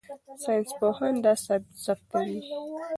[0.43, 1.33] ساینسپوهان دا
[1.83, 2.37] ثبتوي.